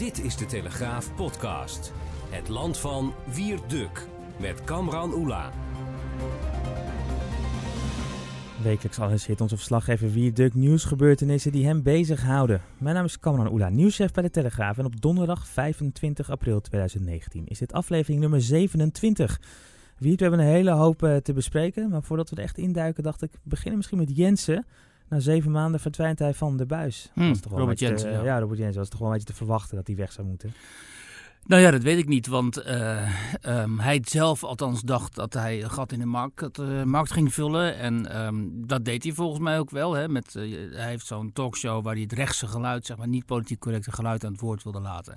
[0.00, 1.92] Dit is de Telegraaf podcast.
[2.30, 4.06] Het land van Wierduk
[4.38, 5.52] met Kamran Oela.
[8.62, 12.62] Wekelijks analyseert onze verslaggever Wierduk nieuwsgebeurtenissen die hem bezighouden.
[12.78, 14.78] Mijn naam is Kamran Oela, nieuwschef bij de Telegraaf.
[14.78, 19.40] En op donderdag 25 april 2019 is dit aflevering nummer 27.
[19.98, 21.90] Wierd, we hebben een hele hoop eh, te bespreken.
[21.90, 24.66] Maar voordat we er echt induiken, dacht ik, beginnen misschien met Jensen.
[25.10, 27.10] Na zeven maanden verdwijnt hij van de buis.
[27.12, 28.22] Hmm, Was toch wel Robert Jensen, ja.
[28.22, 28.38] ja.
[28.38, 30.52] Robert Jensen was toch wel een beetje te verwachten dat hij weg zou moeten.
[31.46, 35.70] Nou ja, dat weet ik niet, want ehm, hij zelf althans dacht dat hij een
[35.70, 37.76] gat in de markt, eh, markt ging vullen.
[37.76, 39.92] En ehm, dat deed hij volgens mij ook wel.
[39.92, 43.26] Hè, met, eh, hij heeft zo'n talkshow waar hij het rechtse geluid, zeg maar niet
[43.26, 45.16] politiek correcte geluid aan het woord wilde laten.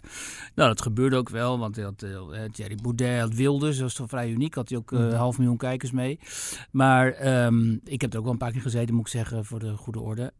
[0.56, 2.06] Nou, dat gebeurde ook wel, want hij had,
[2.52, 4.54] Thierry Baudet had Wilders, dat was toch vrij uniek.
[4.56, 5.14] Had hij ook Mhm.
[5.14, 6.20] half miljoen kijkers mee.
[6.72, 9.60] Maar ehm, ik heb er ook wel een paar keer gezeten, moet ik zeggen, voor
[9.60, 10.34] de goede orde.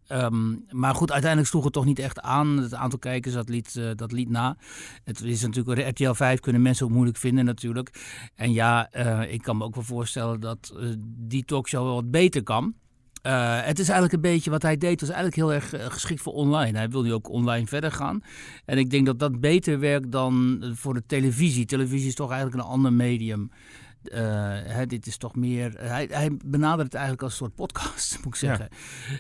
[0.70, 2.58] Maar goed, uiteindelijk sloeg het toch niet echt aan.
[2.58, 4.58] Het aantal kijkers, dat liet, dat liet na.
[5.04, 7.90] Het is natuurlijk, RTL 5 kunnen mensen ook moeilijk vinden natuurlijk.
[8.36, 12.12] En ja, eh, ik kan me ook wel voorstellen dat eh, die talkshow wel wat
[12.12, 12.74] beter kan.
[13.22, 16.34] Eh, het is eigenlijk een beetje wat hij deed, was eigenlijk heel erg geschikt voor
[16.34, 16.78] online.
[16.78, 18.22] Hij wil nu ook online verder gaan.
[18.66, 21.66] En ik denk dat dat beter werkt dan voor de televisie.
[21.66, 23.50] Televisie is toch eigenlijk een ander medium.
[24.10, 24.22] Eh,
[24.64, 25.74] hè, dit is toch meer.
[25.80, 28.48] hij, hij benadert het eigenlijk als een soort podcast, moet ik Ja.
[28.48, 28.70] zeggen.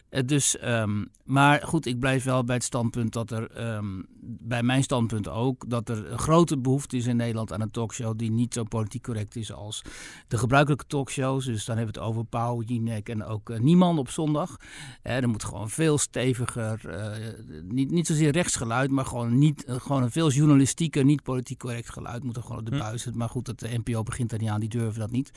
[0.09, 4.64] Eh, dus, ehm, maar goed, ik blijf wel bij het standpunt dat er, ehm, bij
[4.64, 8.31] mijn standpunt ook, dat er een grote behoefte is in Nederland aan een talkshow die
[8.31, 9.81] niet zo politiek correct is als
[10.28, 11.45] de gebruikelijke talkshows.
[11.45, 14.58] Dus dan hebben we het over Pauw, Jinek en ook eh, Niemand op zondag.
[15.02, 19.76] Eh, er moet gewoon veel steviger, eh, niet, niet zozeer rechtsgeluid, maar gewoon, niet, eh,
[19.76, 22.78] gewoon een veel journalistieker, niet politiek correct geluid moet er gewoon op de Hm.
[22.81, 23.02] buis.
[23.02, 23.20] zitten.
[23.20, 25.31] Maar goed, dat de NPO begint er niet aan, die durven dat niet.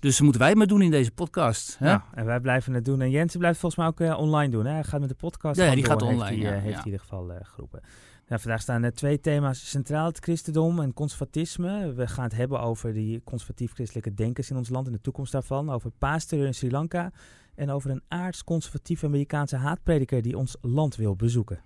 [0.00, 1.78] Dus moeten wij het maar doen in deze podcast.
[1.78, 1.90] Hè?
[1.90, 3.00] Ja, en wij blijven het doen.
[3.00, 4.66] En Jensen blijft volgens mij ook eh, online doen.
[4.66, 4.72] Hè?
[4.72, 5.60] Hij gaat met de podcast.
[5.60, 7.36] Ja, die gaat door, heeft online, hij, ja, eh, heeft hij in ieder geval eh,
[7.42, 7.80] geroepen.
[8.28, 11.92] Nou, vandaag staan er twee thema's centraal: het christendom en conservatisme.
[11.92, 15.70] We gaan het hebben over die conservatief-christelijke denkers in ons land en de toekomst daarvan.
[15.70, 17.12] Over paasterreur in Sri Lanka.
[17.54, 21.62] En over een aards-conservatieve Amerikaanse haatprediker die ons land wil bezoeken.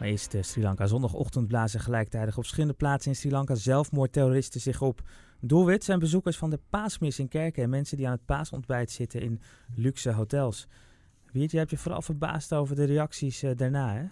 [0.00, 0.86] Maar eerst eh, Sri Lanka.
[0.86, 5.02] Zondagochtend blazen gelijktijdig op verschillende plaatsen in Sri Lanka zelfmoordterroristen zich op.
[5.40, 9.20] Doelwit zijn bezoekers van de paasmis in kerken en mensen die aan het paasontbijt zitten
[9.20, 9.40] in
[9.74, 10.66] luxe hotels.
[11.32, 14.02] Wiert, je hebt je vooral verbaasd over de reacties eh, daarna, hè?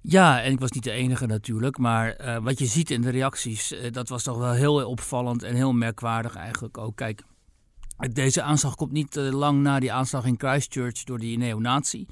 [0.00, 1.78] Ja, en ik was niet de enige natuurlijk.
[1.78, 5.54] Maar eh, wat je ziet in de reacties, dat was toch wel heel opvallend en
[5.54, 6.96] heel merkwaardig eigenlijk ook.
[6.96, 7.22] Kijk,
[8.12, 12.06] deze aanslag komt niet lang na die aanslag in Christchurch door die neonazi.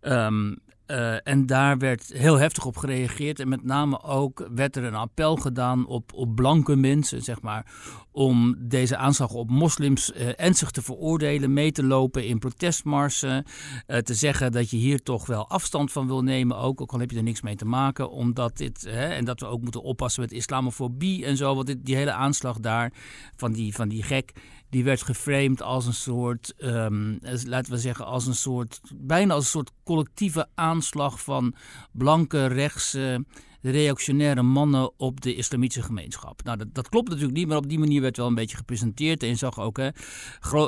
[0.00, 0.54] Ehm,
[0.86, 3.40] eh, en daar werd heel heftig op gereageerd.
[3.40, 7.72] En met name ook werd er een appel gedaan op, op blanke mensen, zeg maar.
[8.12, 13.44] Om deze aanslag op moslims eh, ernstig te veroordelen, mee te lopen in protestmarsen.
[13.86, 16.98] eh, te zeggen dat je hier toch wel afstand van wil nemen, ook, ook al
[17.00, 18.10] heb je er niks mee te maken.
[18.10, 21.54] Omdat dit, hè, en dat we ook moeten oppassen met islamofobie en zo.
[21.54, 22.92] Want dit, die hele aanslag daar
[23.36, 24.32] van die, van die gek,
[24.74, 29.34] die werd geframed als een soort, ehm, eh, laten we zeggen, als een soort, bijna
[29.34, 31.54] als een soort collectieve aanslag van
[31.92, 33.24] blanke rechtse
[33.62, 36.44] reactionaire mannen op de islamitische gemeenschap.
[36.44, 39.22] Nou, dat, dat klopt natuurlijk niet, maar op die manier werd wel een beetje gepresenteerd.
[39.22, 39.88] En je zag ook hè,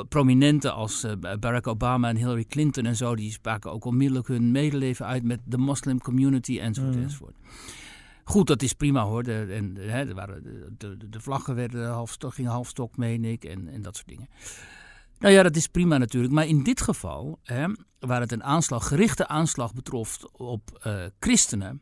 [0.09, 4.51] prominenten als eh, Barack Obama en Hillary Clinton en zo, die spraken ook onmiddellijk hun
[4.51, 7.03] medeleven uit met de moslim community enzovoort Mhm.
[7.03, 7.35] enzovoort.
[8.27, 9.23] Goed, dat is prima hoor.
[9.23, 13.25] De, en, hè, er waren, de, de, de vlaggen werden half, gingen half stok, meen
[13.25, 14.29] ik, en, en dat soort dingen.
[15.19, 16.33] Nou ja, dat is prima natuurlijk.
[16.33, 17.67] Maar in dit geval, hè,
[17.99, 21.81] waar het een aanslag, gerichte aanslag betrof op eh, christenen,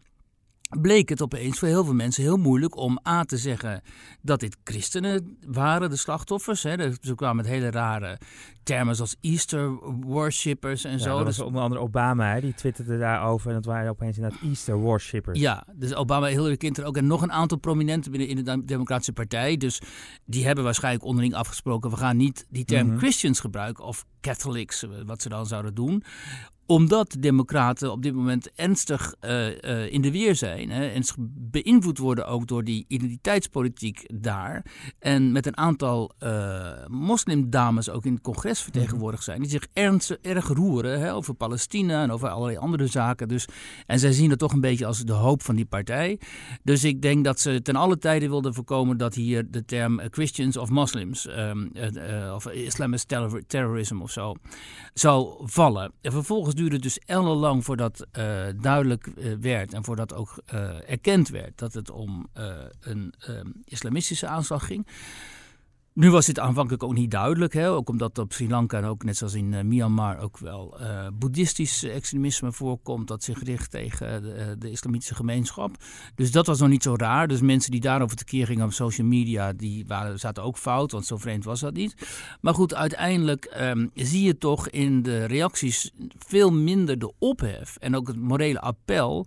[0.82, 3.82] bleek het opeens voor heel veel mensen heel moeilijk om A te zeggen
[4.22, 6.64] dat dit christenen waren, de slachtoffers.
[6.64, 6.70] Hè.
[6.70, 8.20] Er- Ze kwamen met hele rare
[8.64, 9.70] termen zoals Easter
[10.02, 11.16] worshippers en Ja, zo.
[11.16, 12.42] dat was Dus- onder andere Obama, hè?
[12.42, 13.48] die twitterde daarover.
[13.50, 15.40] En dat waren opeens inderdaad Easter worshippers.
[15.40, 16.98] Ja, dus Obama, Hillary Clinton ook.
[16.98, 19.58] En nog een aantal prominenten binnen in de Dem- Democratische Partij.
[19.58, 19.82] Dus
[20.26, 21.90] die hebben waarschijnlijk onderling afgesproken.
[21.90, 22.98] We gaan niet die term Mhm.
[22.98, 26.04] Christians gebruiken of Catholics, eh, wat ze dan zouden doen
[26.66, 30.70] omdat de democraten op dit moment ernstig eh, eh, in de weer zijn.
[30.70, 31.04] Hè, en
[31.52, 34.66] beïnvloed worden ook door die identiteitspolitiek daar.
[35.00, 39.42] En met een aantal eh, moslimdames ook in het congres vertegenwoordigd zijn.
[39.42, 43.28] Die zich ernstig, erg roeren hè, over Palestina en over allerlei andere zaken.
[43.28, 43.48] Dus,
[43.86, 46.20] en zij zien het toch een beetje als de hoop van die partij.
[46.64, 50.58] Dus ik denk dat ze ten alle tijde wilden voorkomen dat hier de term Christians
[50.58, 51.28] of Muslims.
[51.28, 54.36] ehm, eh, eh, of Islamist terror- terrorism of zo
[54.94, 55.92] zou vallen.
[56.02, 60.90] En vervolgens duurde het dus ellenlang voordat eh, duidelijk eh, werd en voordat ook eh,
[60.90, 62.28] erkend werd dat het om
[62.80, 64.88] een ehm, islamistische aanslag ging.
[65.96, 67.70] Nu was dit aanvankelijk ook niet duidelijk, hè?
[67.70, 71.08] ook omdat op Sri Lanka en ook net zoals in uh, Myanmar ook wel uh,
[71.14, 75.76] boeddhistisch extremisme voorkomt dat zich richt tegen de, eh, de, islamitische gemeenschap.
[76.16, 77.28] Dus dat was nog niet zo raar.
[77.28, 81.06] Dus mensen die daarover tekeer gingen op social media, die waren, zaten ook fout, want
[81.06, 81.96] zo vreemd was dat niet.
[82.42, 87.96] Maar goed, uiteindelijk um, zie je toch in de reacties veel minder de ophef en
[87.96, 89.26] ook het morele appel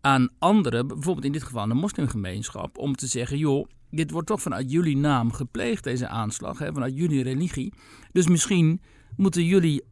[0.00, 4.42] aan anderen, bijvoorbeeld in dit geval de moslimgemeenschap, om te zeggen, joh, dit wordt toch
[4.42, 7.72] vanuit jullie naam gepleegd, deze aanslag, hè, vanuit jullie religie.
[8.12, 8.80] Dus misschien
[9.16, 9.84] moeten jullie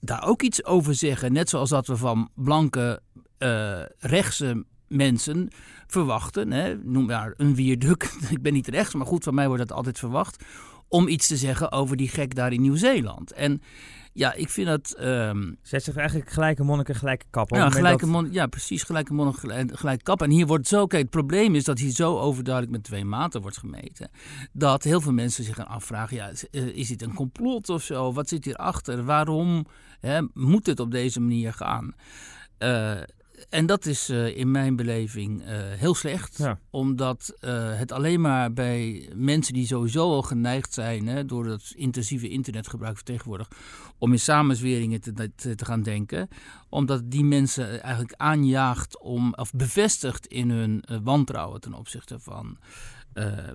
[0.00, 1.32] daar ook iets over zeggen.
[1.32, 3.00] Net zoals dat we van blanke
[3.38, 5.48] uh, rechtse mensen
[5.86, 6.52] verwachten.
[6.52, 8.12] Hè, noem maar een wierduk.
[8.30, 10.44] Ik ben niet rechts, maar goed, van mij wordt dat altijd verwacht.
[10.88, 13.32] Om iets te zeggen over die gek daar in Nieuw-Zeeland.
[13.32, 13.62] En
[14.12, 14.96] ja, ik vind dat...
[15.00, 15.56] Um...
[15.62, 17.50] Zet zich eigenlijk gelijke monniken, gelijke kap.
[17.50, 18.82] Ja, gelijke mon ja, precies.
[18.82, 20.22] Gelijke monniken, gelijke kap.
[20.22, 20.86] En hier wordt zo...
[20.86, 24.10] Kijk, het probleem is dat hier zo overduidelijk met twee maten wordt gemeten.
[24.52, 26.16] Dat heel veel mensen zich gaan afvragen...
[26.16, 28.12] Ja, eh, is dit een complot of zo?
[28.12, 29.04] Wat zit hierachter?
[29.04, 29.66] Waarom
[30.00, 31.94] hè, moet het op deze manier gaan?
[32.58, 32.92] Uh,
[33.48, 36.38] en dat is uh, in mijn beleving uh, heel slecht.
[36.38, 36.58] Ja.
[36.70, 41.06] Omdat uh, het alleen maar bij mensen die sowieso al geneigd zijn...
[41.06, 43.48] Hè, door het intensieve internetgebruik tegenwoordig...
[43.98, 46.28] om in samenzweringen te, te, te, gaan denken.
[46.68, 52.58] Omdat die mensen eigenlijk aanjaagt om, of bevestigt in hun wantrouwen ten opzichte van...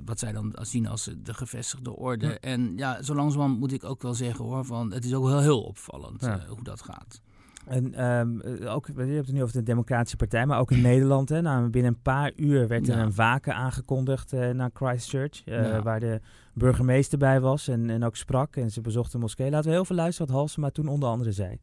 [0.06, 2.28] wat zij dan zien als de gevestigde orde.
[2.28, 2.40] Ja.
[2.40, 5.42] En ja, zo langzamerhand moet ik ook wel zeggen hoor, van het is ook wel
[5.42, 6.46] heel opvallend ja.
[6.48, 7.22] hoe dat gaat.
[7.68, 11.30] En um, ook, je hebt het nu over de Democratische Partij, maar ook in Nederland.
[11.30, 15.56] Hè, nou, binnen een paar uur werd er een waken aangekondigd uh, naar Christchurch, uh,
[15.56, 15.82] ja.
[15.82, 16.22] waar de
[16.54, 18.56] burgemeester bij was en, en ook sprak.
[18.56, 19.50] En ze bezocht de moskee.
[19.50, 21.60] Laten we heel veel luisteren wat Halsema toen onder andere zei.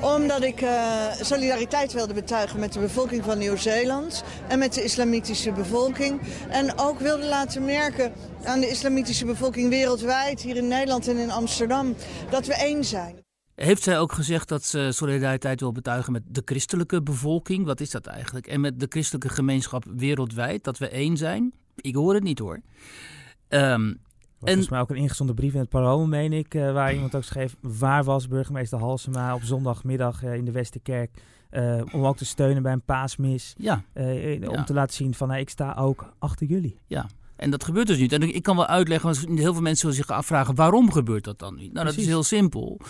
[0.00, 5.52] Omdat ik uh, solidariteit wilde betuigen met de bevolking van Nieuw-Zeeland en met de islamitische
[5.52, 6.20] bevolking.
[6.50, 8.12] En ook wilde laten merken
[8.44, 11.94] aan de islamitische bevolking wereldwijd, hier in Nederland en in Amsterdam,
[12.30, 13.25] dat we één zijn.
[13.56, 17.64] Heeft zij ook gezegd dat ze solidariteit wil betuigen met de christelijke bevolking?
[17.64, 18.46] Wat is dat eigenlijk?
[18.46, 21.52] En met de christelijke gemeenschap wereldwijd, dat we één zijn?
[21.76, 22.60] Ik hoor het niet hoor.
[23.48, 23.98] Um, en
[24.38, 27.24] volgens mij ook een ingezonden brief in het Parool, meen ik, uh, waar iemand ook
[27.24, 27.56] schreef...
[27.60, 31.10] waar was burgemeester Halsema op zondagmiddag uh, in de Westerkerk...
[31.50, 33.54] Uh, om ook te steunen bij een paasmis.
[33.58, 33.84] Ja.
[33.94, 34.64] om ja.
[34.64, 36.78] te laten zien van, ik sta ook achter jullie.
[36.86, 37.06] Ja,
[37.36, 38.12] en dat gebeurt dus niet.
[38.12, 40.54] En ik kan wel uitleggen, want heel veel mensen zullen zich afvragen...
[40.54, 41.72] waarom gebeurt dat dan niet?
[41.72, 41.94] Nou, Precies.
[41.94, 42.80] dat is heel simpel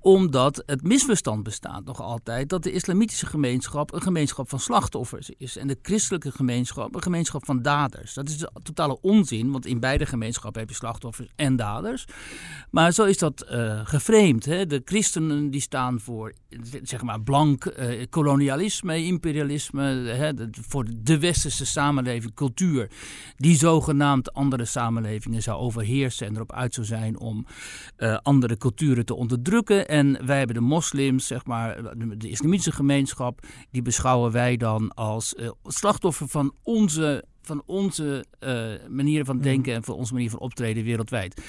[0.00, 5.56] omdat het misverstand bestaat nog altijd dat de islamitische gemeenschap een gemeenschap van slachtoffers is.
[5.56, 8.14] En de christelijke gemeenschap een gemeenschap van daders.
[8.14, 12.04] Dat is totale onzin, want in beide gemeenschappen heb je slachtoffers en daders.
[12.70, 14.44] Maar zo is dat uh, geframed.
[14.44, 14.66] Hè?
[14.66, 16.32] De christenen die staan voor
[16.82, 20.32] zeg maar blank uh, kolonialisme, imperialisme, hè?
[20.50, 22.90] Voor de westerse samenleving, cultuur.
[23.36, 27.46] Die zogenaamd andere samenlevingen zou overheersen en erop uit zou zijn om
[27.98, 29.88] uh, andere culturen te onderdrukken.
[29.90, 35.34] En wij hebben de moslims, zeg maar, de, islamitische gemeenschap, die beschouwen wij dan als
[35.34, 40.38] uh, slachtoffer van onze van onze uh, manieren van denken en van onze manier van
[40.38, 41.42] optreden wereldwijd.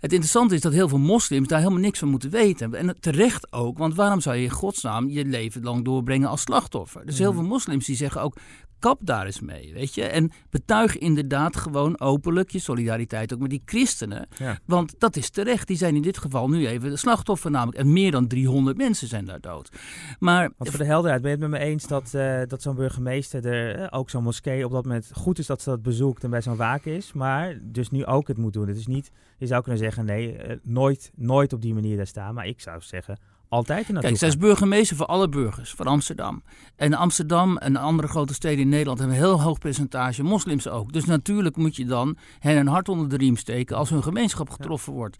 [0.00, 2.74] Het interessante is dat heel veel moslims daar helemaal niks van moeten weten.
[2.74, 7.06] En terecht ook, want waarom zou je in godsnaam je leven lang doorbrengen als slachtoffer?
[7.06, 8.36] Dus heel veel moslims die zeggen ook,
[8.78, 10.04] kap daar eens mee, weet je.
[10.04, 14.28] En betuig inderdaad gewoon openlijk je solidariteit ook met die christenen.
[14.38, 14.58] Ja.
[14.64, 15.66] Want dat is terecht.
[15.66, 17.78] Die zijn in dit geval nu even de slachtoffer namelijk.
[17.78, 19.70] En meer dan 300 mensen zijn daar dood.
[20.18, 20.50] Maar...
[20.56, 23.46] Want voor de helderheid, ben je het met me eens dat, uh, dat zo'n burgemeester
[23.46, 26.30] er, uh, ook zo'n moskee op dat moment goed is dat ze dat bezoekt en
[26.30, 27.12] bij zo'n waken is.
[27.12, 28.68] Maar dus nu ook het moet doen.
[28.68, 32.06] Het is niet, je zou kunnen zeggen, nee, uh, nooit, nooit op die manier daar
[32.06, 32.34] staan.
[32.34, 36.42] Maar ik zou zeggen, altijd in Kijk, zij is burgemeester voor alle burgers van Amsterdam.
[36.76, 40.92] En Amsterdam en andere grote steden in Nederland hebben een heel hoog percentage moslims ook.
[40.92, 44.50] Dus natuurlijk moet je dan hen een hart onder de riem steken als hun gemeenschap
[44.50, 44.98] getroffen ja.
[44.98, 45.16] wordt.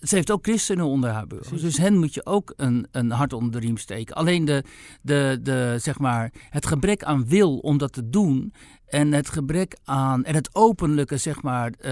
[0.00, 1.62] Ze heeft ook christenen onder haar burgers.
[1.62, 4.14] Dus hen moet je ook een, een hart onder de riem steken.
[4.14, 4.64] Alleen de,
[5.02, 8.52] de, de, zeg maar, het gebrek aan wil om dat te doen.
[8.86, 10.24] En het gebrek aan.
[10.24, 11.72] En het openlijke, zeg maar.
[11.78, 11.84] Uh,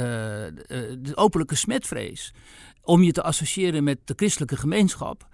[0.99, 2.35] de openlijke smetvrees.
[2.83, 5.29] Om je te associëren met de christelijke gemeenschap.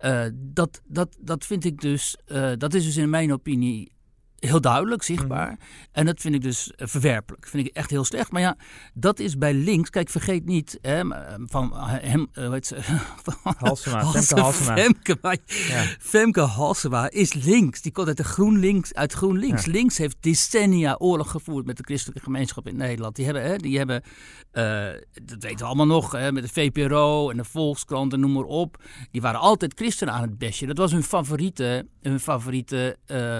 [0.00, 3.92] Uh, dat, dat, dat vind ik dus, uh, dat is dus in mijn opinie
[4.38, 5.50] heel duidelijk zichtbaar.
[5.50, 5.58] Mm.
[5.92, 7.46] En dat vind ik dus uh, verwerpelijk.
[7.48, 8.30] Vind ik echt heel slecht.
[8.30, 8.56] Maar ja,
[8.94, 9.90] dat is bij links.
[9.90, 11.02] Kijk, vergeet niet hè,
[11.46, 12.76] van hem, uh, weet ze,
[13.42, 14.76] Halsema, Femke Halsema.
[14.76, 15.84] Femke, ja.
[15.98, 17.82] Femke Halsema is links.
[17.82, 19.64] Die komt uit de GroenLinks, uit GroenLinks.
[19.64, 19.72] Ja.
[19.72, 23.16] Links heeft decennia oorlog gevoerd met de christelijke gemeenschap in Nederland.
[23.16, 24.02] Die hebben, hè, die hebben
[24.52, 24.86] uh,
[25.24, 28.44] dat weten we allemaal nog, hè, met de VPRO en de Volkskrant en noem maar
[28.44, 28.82] op.
[29.10, 30.66] Die waren altijd christenen aan het bestje.
[30.66, 33.38] Dat was hun favoriete, hun favoriete uh,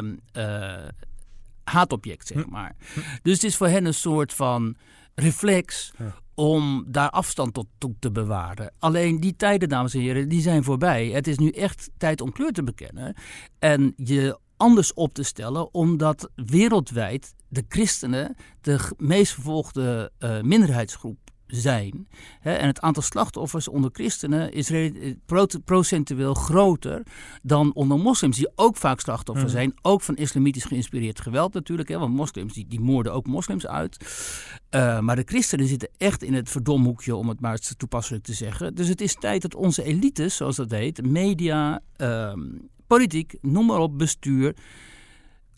[1.68, 2.50] haatobject, zeg hm.
[2.50, 2.76] maar.
[3.22, 4.76] Dus het is voor hen een soort van
[5.14, 5.92] reflex
[6.34, 8.72] om daar afstand tot toe te bewaren.
[8.78, 11.06] Alleen die tijden, dames en heren, die zijn voorbij.
[11.06, 13.14] Het is nu echt tijd om kleur te bekennen
[13.58, 21.18] en je anders op te stellen, omdat wereldwijd de christenen de meest vervolgde uh, minderheidsgroep
[21.48, 22.08] zijn.
[22.40, 24.70] en het aantal slachtoffers onder christenen is
[25.64, 27.02] procentueel groter
[27.42, 29.52] dan onder moslims, die ook vaak slachtoffer mhm.
[29.52, 29.74] zijn.
[29.82, 31.88] Ook van islamitisch geïnspireerd geweld natuurlijk.
[31.88, 33.96] want moslims die, die moorden ook moslims uit.
[34.70, 38.74] Uh, maar de christenen zitten echt in het verdomhoekje, om het maar toepasselijk te zeggen.
[38.74, 42.32] Dus het is tijd dat onze elites, zoals dat heet, media, uh,
[42.86, 44.54] politiek, noem maar op, bestuur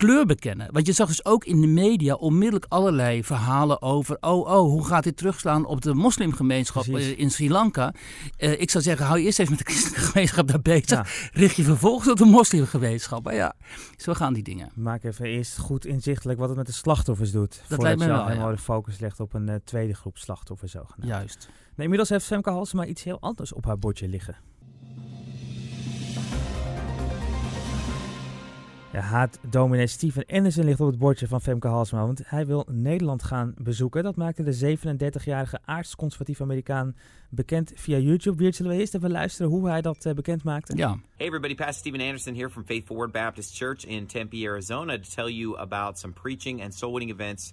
[0.01, 0.69] kleur bekennen.
[0.73, 4.17] Want je zag dus ook in de media onmiddellijk allerlei verhalen over...
[4.21, 7.95] oh, oh, hoe gaat dit terugslaan op de moslimgemeenschap eh, in Sri Lanka?
[8.39, 11.31] Uh, ik zou zeggen, hou je eerst even met de christelijke gemeenschap daar bezig.
[11.33, 13.25] Richt je vervolgens op de moslimgemeenschap.
[13.25, 13.55] Maar ja,
[13.97, 14.71] zo gaan die dingen.
[14.75, 17.63] Maak even eerst goed inzichtelijk wat het met de slachtoffers doet.
[17.69, 21.11] Dat lijkt me wel, de focus legt op een uh, tweede groep slachtoffers zogenaamd.
[21.13, 21.49] Juist.
[21.49, 24.37] Nee, inmiddels heeft Femke Halsema iets heel anders op haar bordje liggen.
[28.93, 32.67] Ja, haat dominee Steven Anderson ligt op het bordje van Femke Halsema, want hij wil
[32.71, 34.03] Nederland gaan bezoeken.
[34.03, 36.97] Dat maakte de 37-jarige aardsconservatief Amerikaan
[37.29, 38.37] bekend via YouTube.
[38.37, 40.77] Wiert, zullen we eerst even luisteren hoe hij dat uh, bekend maakte?
[40.77, 40.89] Ja.
[40.89, 45.11] Hey everybody, Pastor Steven Anderson here from Faith Forward Baptist Church in Tempe, Arizona to
[45.15, 47.53] tell you about some preaching and soul winning events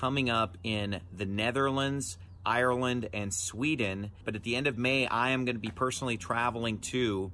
[0.00, 4.10] coming up in the Netherlands, Ireland, and Sweden.
[4.24, 7.30] But at the end of May, I am going to be personally traveling to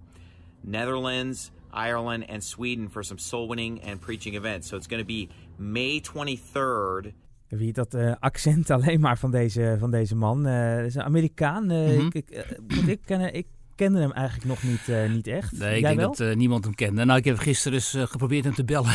[0.65, 4.69] Netherlands, Ireland, and Sweden for some soul winning and preaching events.
[4.69, 7.13] So it's going to be May 23rd.
[7.49, 10.47] Wie dat uh, accent alleen maar van deze, van deze man.
[10.47, 11.73] Uh, is een Amerikaan.
[11.73, 12.07] Uh, mm -hmm.
[12.07, 15.53] ik, ik, ik, ken, ik kende hem eigenlijk nog niet, uh, niet echt.
[15.59, 17.05] Nee, ik denk dat uh, niemand hem kende.
[17.05, 18.95] Nou, ik heb gisteren eens uh, geprobeerd hem te bellen.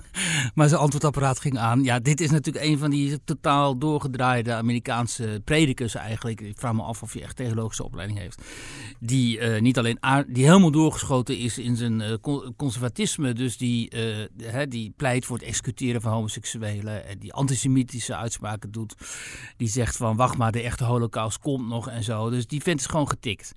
[0.54, 1.84] maar zijn antwoordapparaat ging aan.
[1.84, 6.40] Ja, dit is natuurlijk een van die totaal doorgedraaide Amerikaanse predikers eigenlijk.
[6.40, 8.42] Ik vraag me af of hij echt theologische opleiding heeft.
[8.98, 9.98] Die niet alleen
[10.28, 12.20] die helemaal doorgeschoten is in zijn
[12.56, 13.32] conservatisme.
[13.32, 13.92] Dus die,
[14.42, 17.06] hè, die pleit voor het executeren van homoseksuelen.
[17.06, 18.94] En die antisemitische uitspraken doet.
[19.56, 22.30] Die zegt van wacht maar, de echte holocaust komt nog en zo.
[22.30, 23.52] Dus die vent is gewoon getikt.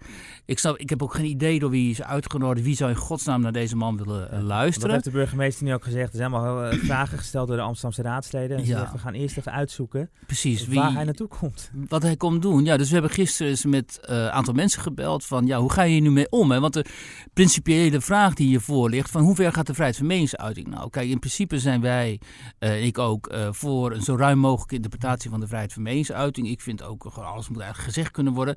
[0.54, 2.66] Ik, snap, ik heb ook geen idee door wie is uitgenodigd.
[2.66, 4.82] Wie zou in godsnaam naar deze man willen uh, luisteren?
[4.82, 6.12] Dat heeft de burgemeester nu ook gezegd.
[6.12, 8.58] Er zijn allemaal uh, vragen gesteld door de Amsterdamse raadsleden.
[8.58, 8.80] En ja.
[8.80, 11.72] zegt, we gaan eerst even uitzoeken Precies, wie, waar hij naartoe komt.
[11.88, 12.66] Wat hij komt doen.
[12.66, 15.46] Ja, dus we hebben gisteren eens met een uh, aantal mensen gebeld van...
[15.46, 16.52] ja, hoe ga je hier nu mee om?
[16.52, 16.60] Hè?
[16.60, 16.86] Want de
[17.34, 19.12] principiële vraag die hiervoor ligt...
[19.12, 20.90] van hoe ver gaat de vrijheid van meningsuiting nou?
[20.90, 22.20] Kijk, in principe zijn wij,
[22.60, 25.30] ik ook, voor een zo ruim mogelijke interpretatie...
[25.30, 26.48] van de vrijheid van meningsuiting.
[26.50, 28.56] Ik vind ook, gewoon alles moet eigenlijk gezegd kunnen worden...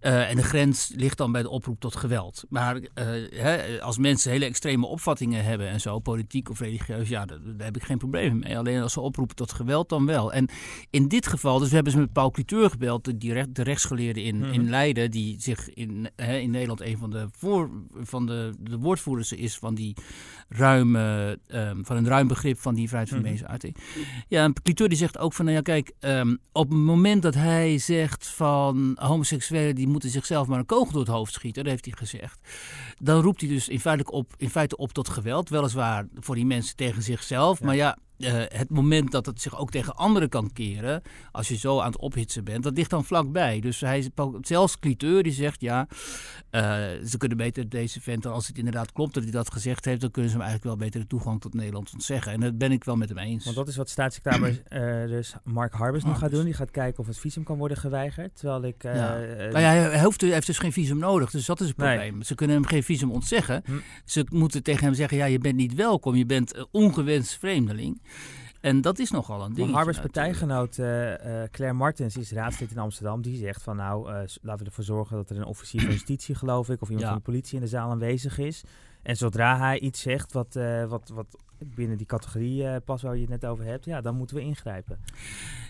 [0.00, 2.44] Uh, en de grens ligt dan bij de oproep tot geweld.
[2.48, 2.86] Maar uh,
[3.30, 7.66] hè, als mensen hele extreme opvattingen hebben en zo, politiek of religieus, ja, daar, daar,
[7.66, 8.58] heb ik geen probleem mee.
[8.58, 10.32] Alleen als ze oproepen tot geweld, dan wel.
[10.32, 10.48] En
[10.90, 14.42] in dit geval, dus we hebben ze met Paul Cliteur gebeld, recht, de rechtsgeleerde in,
[14.44, 14.70] in mhm.
[14.70, 19.32] Leiden, die zich in, hè, in Nederland een van de, voor, van de, de woordvoerders
[19.32, 19.96] is van die
[20.48, 23.76] ruime, um, van een ruim begrip van die vrijheid van meningsuiting.
[23.76, 24.04] Mhm.
[24.28, 27.34] Ja, en Cliteur die zegt ook van, nou ja, kijk, um, op het moment dat
[27.34, 31.72] hij zegt van homoseksuelen die moeten zichzelf maar een kogel door het hoofd schieten, dat
[31.72, 32.40] heeft hij gezegd.
[32.98, 35.48] Dan roept hij dus in feite op, in feite op tot geweld.
[35.48, 37.62] Weliswaar voor die mensen tegen zichzelf.
[37.62, 41.56] Maar ja, uh, het moment dat het zich ook tegen anderen kan keren, als je
[41.56, 43.60] zo aan het ophitsen bent, dat ligt dan vlakbij.
[43.60, 44.10] Dus hij,
[44.40, 45.88] zelfs Cliteur die zegt, ja,
[46.50, 46.60] uh,
[47.06, 50.10] ze kunnen beter deze vent, als het inderdaad klopt dat hij dat gezegd heeft, dan
[50.10, 52.32] kunnen ze hem eigenlijk wel beter de toegang tot Nederland ontzeggen.
[52.32, 53.44] En dat ben ik wel met hem eens.
[53.44, 56.44] Want dat is wat staatssecretaris uh, dus Mark Harbers nu gaat doen.
[56.44, 58.36] Die gaat kijken of het visum kan worden geweigerd.
[58.36, 58.82] Terwijl ik...
[58.82, 59.18] Ja.
[59.52, 62.22] maar ja, hij, hoeft, hij heeft dus geen visum nodig, dus dat is het probleem.
[62.22, 63.62] Ze kunnen hem geen visum ontzeggen.
[63.64, 63.72] Hm.
[64.04, 68.00] Ze moeten tegen hem zeggen, ja, je bent niet welkom, je bent ongewenst vreemdeling.
[68.60, 69.72] En dat is nogal een ding.
[69.72, 70.86] Harbers partijgenoot uh,
[71.50, 73.22] Claire Martens is raadslid in Amsterdam.
[73.22, 76.34] Die zegt van nou, uh, laten we ervoor zorgen dat er een officier van justitie,
[76.34, 78.62] geloof ik, of iemand van de politie in de zaal aanwezig is.
[79.02, 83.30] En zodra hij iets zegt wat, wat, wat binnen die categorie past waar je het
[83.30, 85.00] net over hebt, ja, dan moeten we ingrijpen.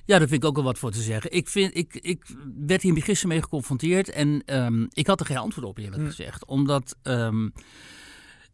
[0.04, 1.32] Ja, daar vind ik ook wel wat voor te zeggen.
[1.32, 2.24] Ik, vind, ik, ik
[2.66, 6.08] werd hier gisteren mee geconfronteerd en um, ik had er geen antwoord op eerlijk hm.
[6.08, 6.44] gezegd.
[6.44, 6.96] Omdat...
[7.02, 7.52] Um,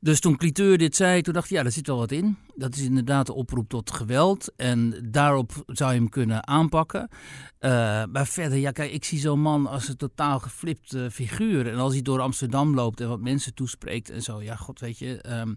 [0.07, 2.37] dus toen Cliteur dit zei, toen dacht ik, ja, daar zit wel wat in.
[2.55, 4.53] Dat is inderdaad de oproep tot geweld.
[4.57, 7.09] En daarop zou je hem kunnen aanpakken.
[7.61, 7.71] Uh,
[8.13, 11.73] maar verder, ja, kijk, ik zie zo'n man als een totaal geflipte figuur.
[11.73, 14.99] En als hij door Amsterdam loopt en wat mensen toespreekt en zo, ja, god, weet
[14.99, 15.57] je, um,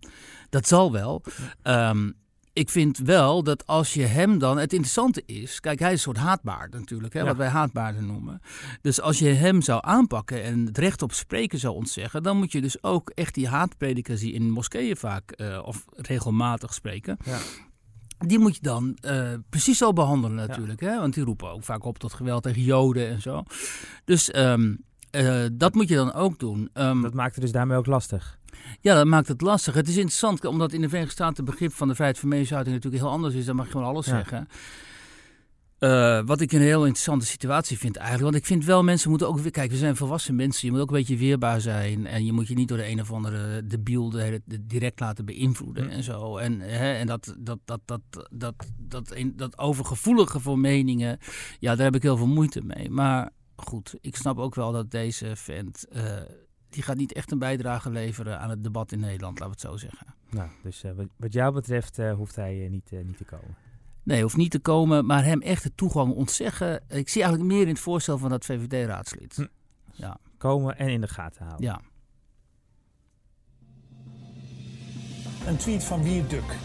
[0.50, 1.24] dat zal wel.
[1.64, 2.14] Um,
[2.60, 4.58] ik vind wel dat als je hem dan.
[4.58, 5.60] Het interessante is.
[5.60, 7.14] Kijk, hij is een soort haatbaard natuurlijk.
[7.14, 8.42] Hè, Wat wij haatbaarden noemen.
[8.82, 10.44] Dus als je hem zou aanpakken.
[10.44, 12.24] en het recht op spreken zou ontzeggen.
[12.24, 15.34] dan moet je dus ook echt die haatpredikers die in moskeeën vaak.
[15.38, 17.18] Uh, of regelmatig spreken.
[17.26, 17.38] Ja
[18.18, 20.80] Die moet je dan uh, precies zo behandelen natuurlijk.
[20.80, 21.00] Hè?
[21.00, 23.44] Want die roepen ook vaak op tot geweld tegen joden en zo.
[24.06, 26.70] Dus um, uh, dat moet je dan ook doen.
[26.74, 28.38] Um, dat maakt het dus daarmee ook lastig.
[28.82, 29.74] Ja, dat maakt het lastig.
[29.74, 32.76] Het is interessant, omdat in de Verenigde Staten het begrip van de vrijheid van meningsuiting
[32.76, 33.46] natuurlijk heel anders is.
[33.46, 34.12] Dan mag je gewoon alles ja.
[34.12, 34.48] zeggen.
[35.80, 38.32] Uh, wat ik een heel interessante situatie vind eigenlijk.
[38.32, 39.52] Want ik vind wel, mensen moeten ook weer...
[39.52, 40.68] Kijk, we zijn volwassen mensen.
[40.68, 42.08] Je moet ook een beetje weerbaar zijn.
[42.08, 45.26] En je moet je niet door de een of andere debiel de, de direct laten
[45.26, 45.90] beïnvloeden mm.
[45.90, 46.38] en zo.
[46.38, 51.20] En, hè, en dat, dat, dat, dat, dat, dat, dat, dat overgevoelige voor meningen...
[51.60, 52.90] Ja, daar heb ik heel veel moeite mee.
[52.90, 53.30] Maar
[53.62, 55.86] goed, ik snap ook wel dat deze vent...
[55.92, 56.22] Uh,
[56.70, 59.82] die gaat niet echt een bijdrage leveren aan het debat in Nederland, laten we het
[59.82, 60.16] zo zeggen.
[60.30, 63.56] Nou, dus uh, wat jou betreft uh, hoeft hij niet, niet te komen.
[64.04, 66.84] Nee, hoeft niet te komen, maar hem echt de toegang ontzeggen.
[66.88, 69.36] Ik zie eigenlijk meer in het voorstel van dat VVD-raadslid.
[69.36, 69.46] Hm.
[69.92, 70.18] Ja.
[70.38, 71.66] Komen en in de gaten houden.
[71.66, 71.82] Ja.
[75.46, 76.58] Een tweet van Wierduk.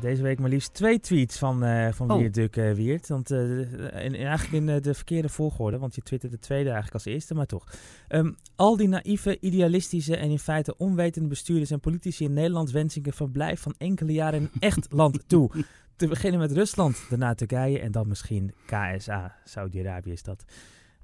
[0.00, 2.22] Deze week maar liefst twee tweets van, uh, van oh.
[2.36, 3.08] Uh, Wiert.
[3.08, 3.58] Want uh,
[4.04, 7.46] in, eigenlijk in de verkeerde volgorde, want je twittert de tweede eigenlijk als eerste, maar
[7.46, 7.66] toch.
[8.08, 13.06] Um, al die naïeve, idealistische en in feite onwetende bestuurders en politici in Nederland wensen
[13.06, 15.50] een verblijf van enkele jaren in echt land toe.
[15.96, 19.36] Te beginnen met Rusland, daarna Turkije en dan misschien KSA.
[19.44, 20.44] Saudi-Arabië is dat.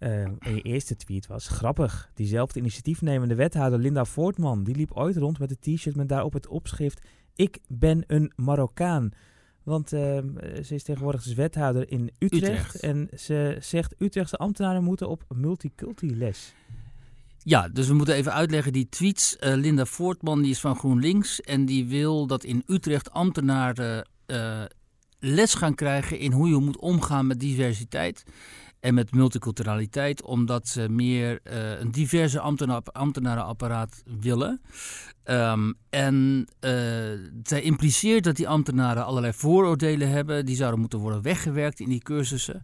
[0.01, 2.11] Uh, en je eerste tweet was grappig.
[2.15, 6.47] Diezelfde initiatiefnemende wethouder Linda Voortman, die liep ooit rond met een t-shirt met daarop het
[6.47, 7.01] opschrift
[7.39, 9.11] ik ben een Marokkaan.
[9.63, 10.01] Want uh,
[10.63, 12.81] ze is tegenwoordig dus wethouder in Utrecht, Utrecht.
[12.81, 16.55] En ze zegt Utrechtse ambtenaren moeten op multiculti les.
[17.39, 19.37] Ja, dus we moeten even uitleggen die tweets.
[19.41, 24.63] Uh, Linda Voortman die is van GroenLinks en die wil dat in Utrecht ambtenaren uh,
[25.19, 28.25] les gaan krijgen in hoe je moet omgaan met diversiteit
[28.81, 32.41] en met multiculturaliteit, omdat ze meer uh, een diverse
[32.93, 34.61] ambtenarenapparaat willen.
[35.25, 36.71] Um, en uh,
[37.43, 40.47] zij impliceert dat die ambtenaren allerlei vooroordelen hebben.
[40.47, 42.63] Die zouden moeten worden weggewerkt in die cursussen.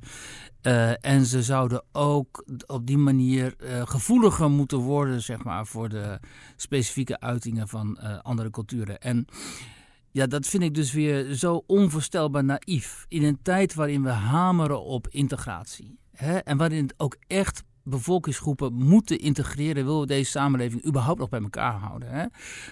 [0.62, 3.54] Uh, en ze zouden ook op die manier
[3.84, 6.20] gevoeliger moeten worden, zeg maar, voor de
[6.56, 9.00] specifieke uitingen van andere culturen.
[9.00, 9.26] En
[10.10, 13.04] ja, dat vind ik dus weer zo onvoorstelbaar naïef.
[13.08, 15.98] In een tijd waarin we hameren op integratie.
[16.14, 21.40] Hè, en waarin ook echt bevolkingsgroepen moeten integreren, willen we deze samenleving überhaupt nog bij
[21.40, 22.08] elkaar houden.
[22.10, 22.24] Hè?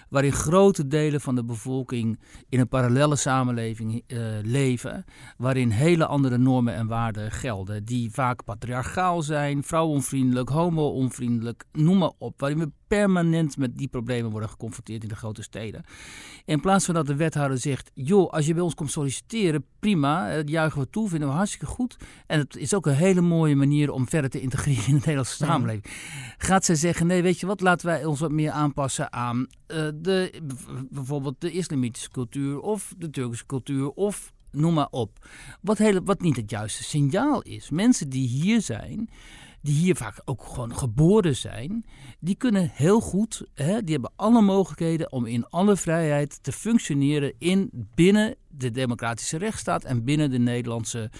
[0.08, 5.04] Waarin grote delen van de bevolking in een parallele samenleving uh, leven,
[5.36, 12.12] waarin hele andere normen en waarden gelden, die vaak patriarchaal zijn, vrouwonvriendelijk, homo-onvriendelijk, noem maar
[12.18, 12.40] op.
[12.40, 15.84] Waarin we permanent met die problemen worden geconfronteerd in de grote steden.
[16.44, 20.34] In plaats van dat de wethouder zegt: joh, als je bij ons komt solliciteren, prima,
[20.34, 21.96] dat juichen we toe, vinden we hartstikke goed.
[22.26, 25.44] En het is ook een hele mooie manier om verder te integreren in de Nederlandse
[25.44, 25.84] samenleving.
[26.38, 29.88] Gaat zij zeggen: nee, weet je wat, laten wij ons wat meer aanpassen aan uh,
[29.94, 30.42] de,
[30.90, 35.28] bijvoorbeeld de islamitische cultuur of de Turkse cultuur of noem maar op.
[35.60, 37.70] Wat, hele, wat niet het juiste signaal is.
[37.70, 39.08] Mensen die hier zijn
[39.62, 41.84] die hier vaak ook gewoon geboren zijn,
[42.20, 47.34] die kunnen heel goed, hè, die hebben alle mogelijkheden om in alle vrijheid te functioneren
[47.38, 51.10] in, binnen de democratische rechtsstaat en binnen de Nederlandse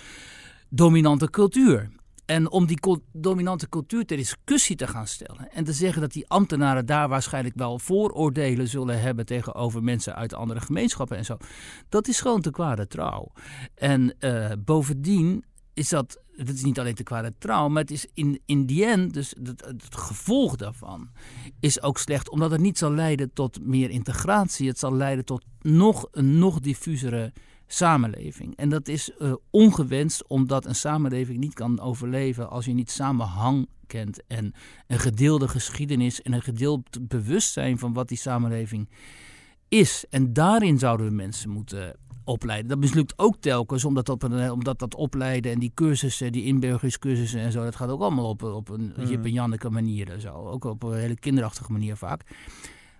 [0.69, 1.91] dominante cultuur.
[2.27, 2.79] En om die
[3.13, 5.53] dominante cultuur ter discussie te gaan stellen.
[5.53, 10.35] En te zeggen dat die ambtenaren daar waarschijnlijk wel vooroordelen zullen hebben tegenover mensen uit
[10.35, 11.37] andere gemeenschappen en zo.
[11.89, 13.33] Dat is gewoon te kwade trouw.
[13.75, 18.07] En uh, bovendien is dat, dat is niet alleen te kwade trouw, maar het is
[18.15, 21.11] in, in die end, dus het, het, gevolg daarvan,
[21.61, 24.69] is ook slecht, omdat het niet zal leiden tot meer integratie.
[24.69, 27.33] Het zal leiden tot nog een nog diffusere
[27.67, 28.57] samenleving.
[28.57, 33.69] En dat is uh, ongewenst, omdat een samenleving niet kan overleven als je niet samenhang
[33.87, 34.53] kent en
[34.87, 38.89] een gedeelde geschiedenis en een gedeeld bewustzijn van wat die samenleving
[39.69, 40.05] is.
[40.11, 42.69] En daarin zouden we mensen moeten opleiden.
[42.69, 47.53] Dat mislukt ook telkens, omdat dat, omdat dat opleiden en die cursussen, die inburgeringscursussen en
[47.53, 49.07] zo, dat gaat ook allemaal op, op een mm.
[49.07, 50.35] Jip en Janneke manier en zo.
[50.35, 52.23] Ook op een hele kinderachtige manier vaak.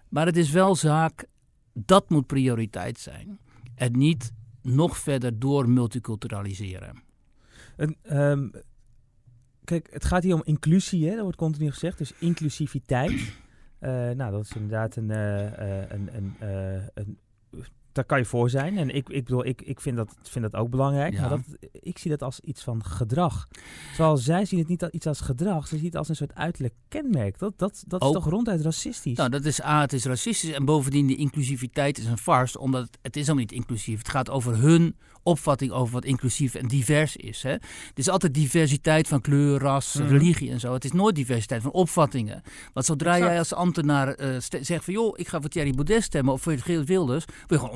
[0.09, 1.27] Maar het is wel zaak,
[1.73, 3.39] dat moet prioriteit zijn.
[3.75, 4.33] En niet
[4.63, 7.03] nog verder door multiculturaliseren.
[8.03, 8.49] Ehm,
[9.65, 11.15] kijk, het gaat hier om inclusie, hè?
[11.15, 13.11] dat wordt continu gezegd, dus inclusiviteit.
[13.81, 16.35] Uh, nou, dat is inderdaad een, uh, een, een,
[16.95, 17.19] een
[17.93, 18.79] daar kan je voor zijn.
[18.79, 21.21] En ik, ik bedoel, ik, ik vind, dat, vind dat ook belangrijk.
[21.21, 21.41] Maar dat,
[21.73, 23.49] ik zie dat als iets van gedrag.
[23.95, 25.69] Terwijl zij zien het niet als iets als gedrag.
[25.69, 27.39] Ze zien het als een soort uiterlijk kenmerk.
[27.39, 29.17] Dat, dat, dat is toch ronduit racistisch?
[29.17, 30.53] Nou, dat is A, het is racistisch.
[30.53, 32.59] En bovendien, de inclusiviteit is een farce.
[32.59, 33.99] Omdat het, het is helemaal niet inclusief.
[33.99, 37.43] Het gaat over hun opvatting over wat inclusief en divers is.
[37.43, 37.51] Hè?
[37.51, 40.09] Het is altijd diversiteit van kleur, ras, mhm.
[40.09, 40.73] religie en zo.
[40.73, 42.43] Het is nooit diversiteit van opvattingen.
[42.73, 44.95] Want zodra jij als ambtenaar uh, zegt van...
[44.95, 47.25] joh, ik ga voor Thierry Baudet stemmen of voor Geert Wilders...
[47.25, 47.73] wil je gewoon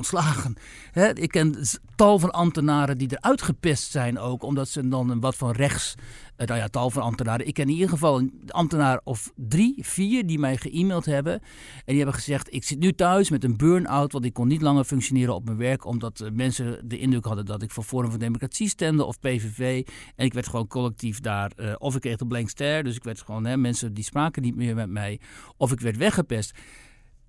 [1.13, 5.51] ik ken tal van ambtenaren die eruit gepest zijn ook, omdat ze dan wat van
[5.51, 5.95] rechts
[6.37, 7.47] uh, nou ja, tal van ambtenaren.
[7.47, 11.33] Ik ken in ieder geval een ambtenaar of drie, vier die mij ge-mailed hebben.
[11.33, 11.41] En
[11.85, 14.83] die hebben gezegd, ik zit nu thuis met een burn-out, want ik kon niet langer
[14.83, 18.19] functioneren op mijn werk, omdat uh, mensen de indruk hadden dat ik voor Forum van
[18.19, 19.87] Democratie stemde of PVV.
[20.15, 23.03] En ik werd gewoon collectief daar, uh, of ik kreeg de blank ster, dus ik
[23.03, 25.19] werd gewoon, mensen die spraken niet meer met mij,
[25.57, 26.53] of ik werd weggepest.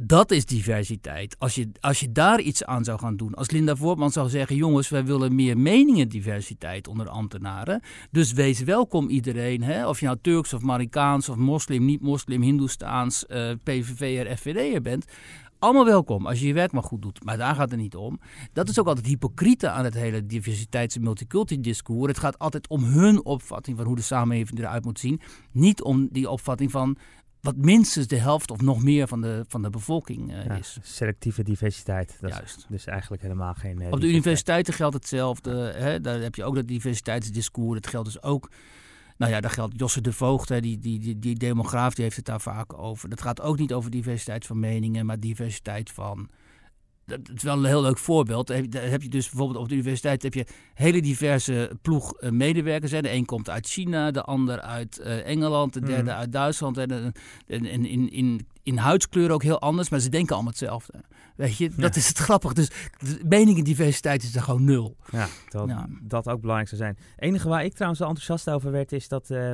[0.00, 1.36] Dat is diversiteit.
[1.38, 3.34] Als je, als je daar iets aan zou gaan doen.
[3.34, 7.80] Als Linda Voortman zou zeggen: jongens, wij willen meer meningendiversiteit onder ambtenaren.
[8.10, 9.62] Dus wees welkom iedereen.
[9.62, 9.88] Hè?
[9.88, 15.04] Of je nou Turks of Marokkaans of moslim, niet-moslim, Hindoestaans, uh, PVV'er, FVD'er bent.
[15.58, 17.24] Allemaal welkom als je je werk maar goed doet.
[17.24, 18.20] Maar daar gaat het niet om.
[18.52, 22.08] Dat is ook altijd hypocriete aan het hele diversiteits- en multiculti-discours.
[22.08, 25.20] Het gaat altijd om hun opvatting van hoe de samenleving eruit moet zien.
[25.52, 26.96] Niet om die opvatting van
[27.54, 30.78] wat minstens de helft of nog meer van de, van de bevolking uh, ja, is.
[30.82, 32.16] Selectieve diversiteit.
[32.20, 32.56] Dat Juist.
[32.56, 33.80] Is dus eigenlijk helemaal geen.
[33.80, 35.50] Uh, Op de universiteiten geldt hetzelfde.
[35.76, 36.00] Hè?
[36.00, 37.80] Daar heb je ook dat diversiteitsdiscours.
[37.80, 38.50] Dat geldt dus ook.
[39.16, 42.16] Nou ja, daar geldt Josse de Voogd, hè, die, die, die, die demograaf, die heeft
[42.16, 43.08] het daar vaak over.
[43.08, 46.28] Dat gaat ook niet over diversiteit van meningen, maar diversiteit van
[47.08, 48.46] dat is wel een heel leuk voorbeeld.
[48.46, 52.90] Daar heb je dus bijvoorbeeld op de universiteit heb je hele diverse ploeg eh, medewerkers.
[52.90, 56.16] De een komt uit China, de ander uit uh, Engeland, de derde mm.
[56.16, 56.78] uit Duitsland.
[56.78, 57.12] En,
[57.46, 60.92] en, in, in, in huidskleur ook heel anders, maar ze denken allemaal hetzelfde.
[61.36, 62.52] Weet je, dat is het grappig.
[62.52, 62.70] Dus
[63.28, 64.96] meningendiversiteit is er gewoon nul.
[65.10, 65.86] Ja, dat, ja.
[66.02, 66.96] dat ook belangrijk zou zijn.
[67.14, 69.30] Het enige waar ik trouwens enthousiast over werd, is dat...
[69.30, 69.52] Uh,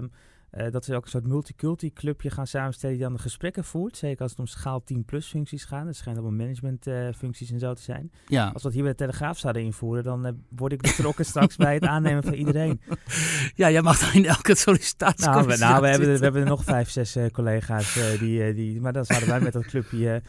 [0.56, 3.96] uh, dat ze ook een soort multiculti clubje gaan samenstellen die dan de gesprekken voert.
[3.96, 5.84] Zeker als het om schaal 10 plus functies gaat.
[5.84, 8.12] Dat schijnt allemaal management uh, functies en zo te zijn.
[8.26, 8.44] Ja.
[8.44, 11.56] Als we dat hier bij de Telegraaf zouden invoeren, dan uh, word ik betrokken straks
[11.56, 12.80] bij het aannemen van iedereen.
[13.54, 15.26] Ja, jij mag dan in elke sollicitatie.
[15.26, 18.80] Nou, we, nou, we, hebben, we hebben er nog vijf, zes collega's die, die.
[18.80, 20.22] Maar dan zouden wij met dat clubje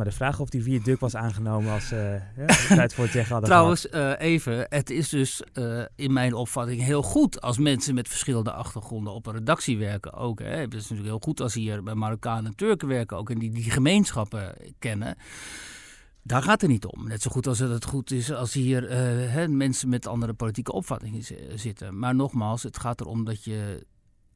[0.00, 3.32] maar de vraag of die viaduct was aangenomen als uh, ja, tijd voor het zeggen
[3.32, 7.94] hadden Trouwens, uh, even, het is dus uh, in mijn opvatting heel goed als mensen
[7.94, 10.38] met verschillende achtergronden op een redactie werken ook.
[10.38, 10.46] Hè.
[10.46, 13.50] Het is natuurlijk heel goed als hier bij Marokkanen en Turken werken ook en die
[13.50, 15.16] die gemeenschappen kennen.
[16.22, 17.08] Daar gaat het niet om.
[17.08, 18.90] Net zo goed als het goed is als hier
[19.30, 21.98] hè, mensen met andere politieke opvattingen zitten.
[21.98, 23.86] Maar nogmaals, het gaat erom dat je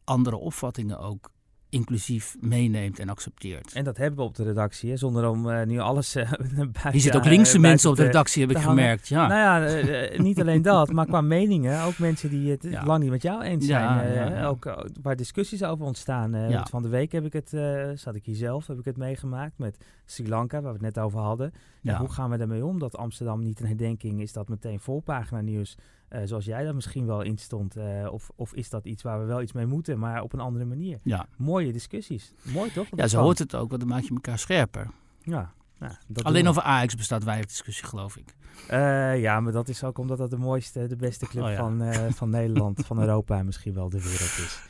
[0.04, 1.30] andere opvattingen ook
[1.74, 3.72] inclusief meeneemt en accepteert.
[3.72, 6.92] En dat hebben we op de redactie, hè, zonder om uh, nu alles uh, buiten,
[6.92, 9.08] Je zit ook linkse mensen op de redactie, heb ik gemerkt.
[9.08, 9.26] Ja.
[9.26, 11.82] Nou ja, niet alleen dat, maar qua meningen.
[11.82, 12.84] Ook mensen die het ja.
[12.84, 14.12] lang niet met jou eens zijn.
[14.12, 16.62] Ja, ook waar discussies over ontstaan.
[16.70, 17.48] Van de week heb ik het,
[17.94, 21.04] zat ik hier zelf, heb ik het meegemaakt met Sri Lanka, waar we het net
[21.04, 21.52] over hadden.
[21.82, 25.76] Hoe gaan we daarmee om dat Amsterdam niet een herdenking is dat meteen volpagina nieuws
[26.14, 27.76] uh, zoals jij daar misschien wel in stond?
[27.76, 30.40] Uh, of, of is dat iets waar we wel iets mee moeten, maar op een
[30.40, 30.98] andere manier?
[31.02, 31.26] Ja.
[31.36, 32.32] Mooie discussies.
[32.42, 32.86] Mooi toch?
[32.94, 34.90] Ja, zo hoort het ook, want dan maak je elkaar scherper.
[35.20, 35.52] Ja.
[35.78, 38.34] Nou, Alleen over Ajax bestaat weinig discussie, geloof ik.
[38.70, 41.56] Uh, ja, maar dat is ook omdat dat de mooiste, de beste club oh, ja.
[41.56, 44.62] van, van Nederland, van Europa en misschien wel de wereld is.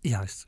[0.00, 0.46] Juist.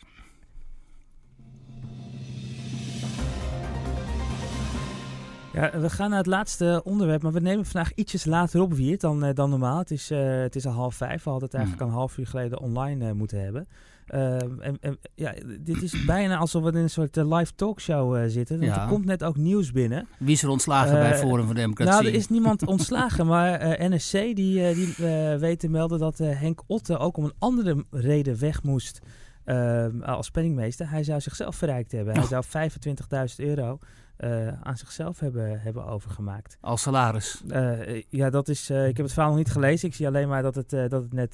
[5.53, 8.99] Ja, we gaan naar het laatste onderwerp, maar we nemen vandaag ietsjes later op weer
[8.99, 9.79] dan, uh, dan normaal.
[9.79, 11.91] Het is, uh, het is al half vijf, we hadden het eigenlijk mm.
[11.91, 13.69] een half uur geleden online uh, moeten hebben.
[14.07, 18.61] En, en, ja, dit is bijna alsof we in een soort live talkshow zitten.
[18.61, 18.83] Ja.
[18.83, 20.09] er komt net ook nieuws binnen.
[20.19, 21.93] Wie is er ontslagen bij Forum voor Democratie?
[21.93, 24.95] Nou, er is niemand ontslagen, maar NSC die, die
[25.39, 29.01] weet te melden dat Henk Otte ook om een andere reden weg moest
[30.03, 30.91] als penningmeester.
[30.91, 32.15] Hij zou zichzelf verrijkt hebben.
[32.15, 33.79] Hij zou 25.000 euro
[34.25, 36.59] uh, aan zichzelf hebben, hebben overgemaakt.
[36.61, 37.43] Als salaris?
[37.47, 38.71] Uh, ja, dat is.
[38.71, 39.89] Ik heb het verhaal nog niet gelezen.
[39.89, 41.33] Ik zie alleen maar dat het, dat het net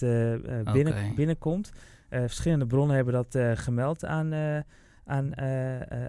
[0.72, 1.12] binnen, okay.
[1.14, 1.72] binnenkomt.
[2.08, 4.34] verschillende bronnen hebben dat gemeld aan,
[5.04, 5.40] aan,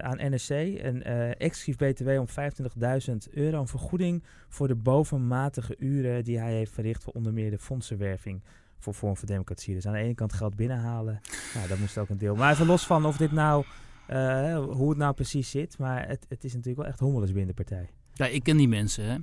[0.02, 0.50] aan NSC.
[0.50, 1.02] Een
[1.34, 3.60] exclusief BTW om 25.000 euro.
[3.60, 8.42] Een vergoeding voor de bovenmatige uren die hij heeft verricht voor onder meer de fondsenwerving
[8.78, 9.74] voor Vorm voor Democratie.
[9.74, 11.20] Dus aan de ene kant geld binnenhalen.
[11.54, 12.34] Nou, dat moest ook een deel.
[12.34, 13.64] Maar even los van of dit nou
[14.12, 15.78] uh, hoe het nou precies zit.
[15.78, 17.88] Maar het, het is natuurlijk wel echt hommeles binnen de partij.
[18.12, 19.04] Ja, ik ken die mensen.
[19.04, 19.16] Hè.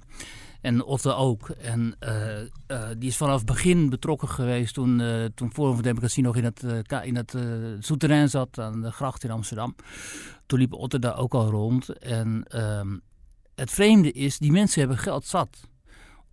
[0.61, 1.49] En Otte ook.
[1.49, 5.01] En uh, uh, die is vanaf begin betrokken geweest toen,
[5.35, 6.63] toen Forum voor Democratie nog in het,
[7.03, 7.35] in het
[7.79, 9.75] souterrain zat aan de gracht in Amsterdam.
[10.45, 11.89] Toen liep Otte daar ook al rond.
[11.89, 12.97] En ehm,
[13.55, 15.69] het vreemde is, die mensen hebben geld zat.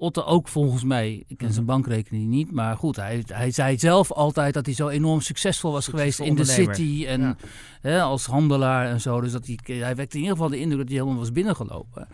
[0.03, 1.25] Otte ook volgens mij.
[1.27, 1.73] Ik ken zijn mhm.
[1.73, 2.53] bankrekening niet.
[2.53, 6.35] Maar goed, hij, hij zei zelf altijd dat hij zo enorm succesvol was geweest in
[6.35, 7.05] de city.
[7.07, 7.37] En
[7.81, 9.21] hè, als handelaar en zo.
[9.21, 12.09] Dus dat hij, hij wekte in ieder geval de indruk dat hij helemaal was binnengelopen.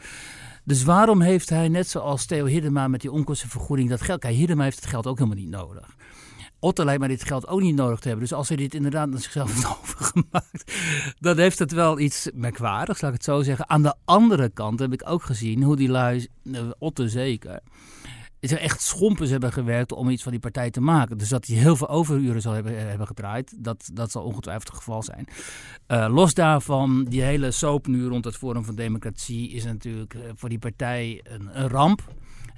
[0.64, 4.20] Dus waarom heeft hij, net zoals Theo Hiddema met die onkostenvergoeding, dat geld...
[4.20, 5.96] Kijk, Hiddema heeft het geld ook helemaal niet nodig.
[6.60, 8.26] Otter lijkt mij dit geld ook niet nodig te hebben.
[8.28, 10.72] Dus als hij dit inderdaad naar zichzelf heeft overgemaakt,
[11.18, 13.68] dan heeft het wel iets merkwaardigs, laat ik het zo zeggen.
[13.68, 17.60] Aan de andere kant heb ik ook gezien hoe die lui, uh, Otter zeker,
[18.40, 21.18] er echt schompens hebben gewerkt om iets van die partij te maken.
[21.18, 24.76] Dus dat hij heel veel overuren zal hebben, hebben gedraaid, dat, dat zal ongetwijfeld het
[24.76, 25.26] geval zijn.
[25.88, 30.48] Uh, los daarvan, die hele soap nu rond het Forum van Democratie is natuurlijk voor
[30.48, 32.02] die partij een, een ramp.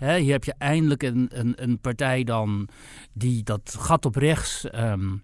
[0.00, 2.68] Hè, hier heb je eindelijk een, een, een partij dan
[3.12, 5.22] die dat gat op rechts um,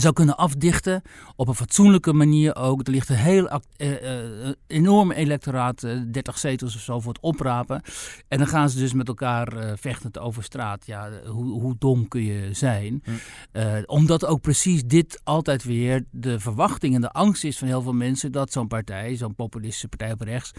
[0.00, 1.02] zou kunnen afdichten
[1.36, 2.86] op een fatsoenlijke manier ook.
[2.86, 7.22] Er ligt een heel uh, uh, enorm electoraat, uh, 30 zetels of zo, voor het
[7.22, 7.82] oprapen.
[8.28, 10.86] En dan gaan ze dus met elkaar vechtend over straat.
[10.86, 13.02] Ja, hoe, hoe dom kun je zijn?
[13.04, 13.82] Hm.
[13.86, 17.92] omdat ook precies dit altijd weer de verwachting en de angst is van heel veel
[17.92, 20.50] mensen dat zo'n partij, zo'n populistische partij op rechts,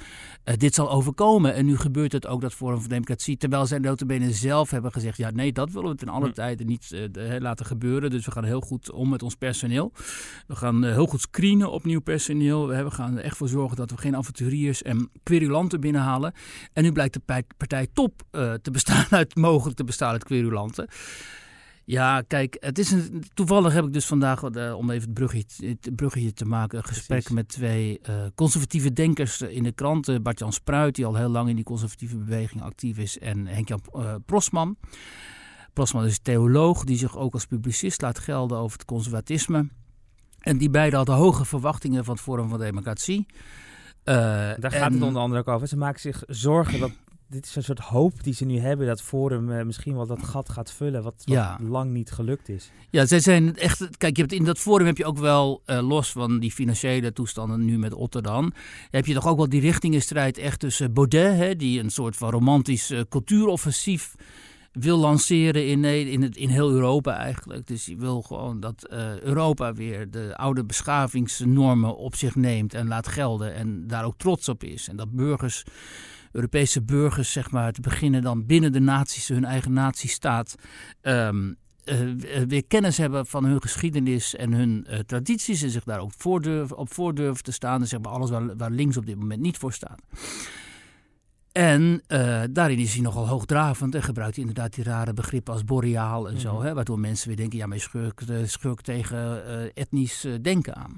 [0.44, 1.54] dit zal overkomen.
[1.54, 5.18] En nu gebeurt het ook dat Forum voor Democratie, terwijl zij notabene zelf hebben gezegd,
[5.18, 6.34] ja nee, dat willen we ten alle hm.
[6.34, 8.10] tijden niet laten gebeuren.
[8.10, 9.92] Dus we gaan heel goed om met ons personeel.
[10.48, 12.68] We gaan uh, heel goed screenen op nieuw personeel.
[12.68, 16.34] We gaan er echt voor zorgen dat we geen avonturiers en querulanten binnenhalen.
[16.74, 20.88] En nu blijkt de partij top uh, te bestaan uit, mogelijk te bestaan uit querulanten.
[21.86, 25.68] Ja, kijk, het is een, toevallig heb ik dus vandaag, uh, om even het bruggetje,
[25.68, 27.36] het bruggetje te maken, een gesprek Precies.
[27.36, 30.24] met twee uh, conservatieve denkers in de kranten.
[30.24, 34.16] Bart-Jan Spruit, die al heel lang in die conservatieve beweging actief is, en Henk-Jan uh,
[34.26, 34.78] Prosman.
[35.76, 39.68] Plasman is theoloog die zich ook als publicist laat gelden over het conservatisme.
[40.40, 43.26] En die beiden hadden hoge verwachtingen van het Forum van Democratie.
[43.30, 44.16] Uh,
[44.60, 45.68] Daar gaat het onder andere ook over.
[45.68, 46.92] Ze maken zich zorgen dat
[47.28, 50.24] dit is een soort hoop die ze nu hebben dat Forum uh, misschien wel dat
[50.24, 51.60] gat gaat vullen wat, wat ja.
[51.62, 52.72] lang niet gelukt is.
[52.90, 53.98] Ja, zij zijn echt.
[53.98, 57.14] Kijk, je hebt in dat Forum heb je ook wel uh, los van die financiële
[57.14, 58.54] toestanden nu met Otterdam,
[58.90, 62.30] heb je toch ook wel die richtingenstrijd echt tussen Baudet, hè, die een soort van
[62.30, 64.16] romantisch cultuuroffensief
[64.80, 67.68] wil lanceren in, in, het, in heel Europa eigenlijk.
[67.68, 72.88] Dus hij wil gewoon dat uh, Europa weer de oude beschavingsnormen op zich neemt en
[72.88, 74.88] laat gelden en daar ook trots op is.
[74.88, 75.64] En dat burgers,
[76.32, 80.56] Europese burgers, zeg maar, te beginnen dan binnen de naties, hun eigen natiestaat,
[81.02, 81.56] um,
[82.48, 86.72] weer kennis hebben van hun geschiedenis en hun tradities en zich daar ook voor durf,
[86.72, 87.82] op voor durven te staan.
[87.82, 90.02] En zeg maar alles waar, waar links op dit moment niet voor staat.
[91.58, 95.64] En uh, daarin is hij nogal hoogdravend en gebruikt hij inderdaad die rare begrippen als
[95.64, 96.52] boreaal en zo.
[96.52, 96.66] Mm -hmm.
[96.66, 100.76] hè, waardoor mensen weer denken, ja, maar je schurk, schurk tegen uh, etnisch uh, denken
[100.76, 100.96] aan.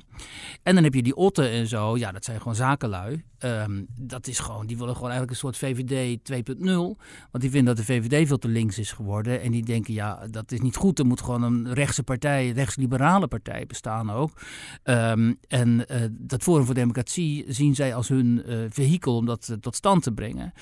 [0.64, 3.24] En dan heb je die Otten en zo, ja, dat zijn gewoon zakenlui.
[3.40, 6.20] Um, dat is gewoon, die willen gewoon eigenlijk een soort VVD
[6.58, 6.66] 2.0.
[6.66, 6.98] Want
[7.32, 9.42] die vinden dat de VVD veel te links is geworden.
[9.42, 11.00] En die denken, ja, dat is niet goed.
[11.00, 14.42] Er moet gewoon een rechtse partij, rechtsliberale partij bestaan ook.
[14.84, 20.04] Um, en dat Forum voor Democratie zien zij als hun vehikel om dat tot stand
[20.04, 20.54] te brengen.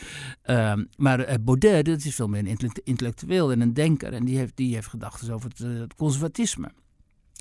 [0.46, 4.14] Um, maar Baudet, dat is veel meer een intellectueel en een denker.
[4.14, 6.72] En die heeft, die heeft gedachten over het, het conservatisme.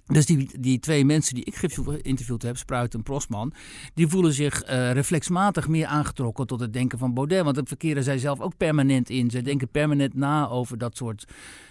[0.06, 3.52] Dus die, die twee mensen die ik geïnterviewd heb, Spruit en Prosman,
[3.94, 7.42] die voelen zich uh, reflexmatig meer aangetrokken tot het denken van Baudet.
[7.42, 9.30] Want dat verkeren zij zelf ook permanent in.
[9.30, 11.24] Zij denken permanent na over dat soort,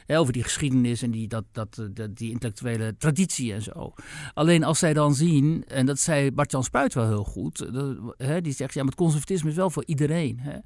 [0.06, 3.94] hè, over die geschiedenis en die, dat, dat, dat, die intellectuele traditie en zo.
[4.34, 8.42] Alleen als zij dan zien, en dat zei Bart-Jan Spruit wel heel goed, dat, hè,
[8.42, 10.40] die zegt, ja, maar het conservatisme is wel voor iedereen.
[10.40, 10.58] Hè.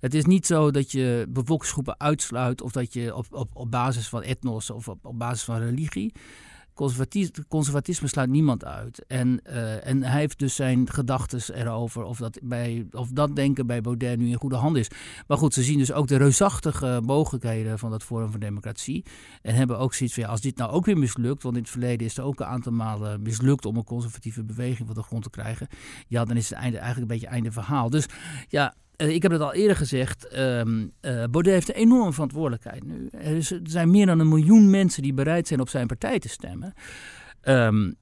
[0.00, 4.08] Het is niet zo dat je bevolkingsgroepen uitsluit of dat je op, op, op basis
[4.08, 6.12] van etnos of op, op basis van religie
[7.48, 9.06] conservatisme sluit niemand uit.
[9.06, 13.66] En, uh, en hij heeft dus zijn gedachten erover of dat, bij, of dat denken
[13.66, 14.88] bij Baudet nu in goede hand is.
[15.26, 19.04] Maar goed, ze zien dus ook de reusachtige mogelijkheden van dat Forum voor Democratie.
[19.42, 22.06] En hebben ook zoiets van, als dit nou ook weer mislukt, want in het verleden
[22.06, 25.30] is er ook een aantal malen mislukt om een conservatieve beweging van de grond te
[25.30, 25.66] krijgen.
[26.08, 27.90] Ja, dan is het einde, eigenlijk een beetje einde verhaal.
[27.90, 28.06] Dus
[28.48, 33.08] ja, uh, ik heb het al eerder gezegd, um, Baudet heeft een enorme verantwoordelijkheid nu.
[33.10, 36.18] Er, is, er, zijn meer dan een miljoen mensen die bereid zijn op zijn partij
[36.18, 36.74] te stemmen.
[37.42, 37.94] Um,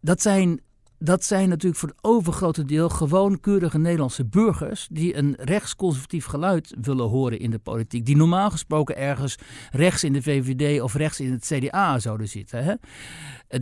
[0.00, 0.60] dat, zijn,
[0.98, 4.88] dat zijn natuurlijk voor het overgrote deel gewoon keurige Nederlandse burgers...
[4.90, 8.06] die een rechtsconservatief geluid willen horen in de politiek.
[8.06, 9.36] Die normaal gesproken ergens
[9.70, 12.64] rechts in de VVD of rechts in het CDA zouden zitten.
[12.64, 12.74] Hè?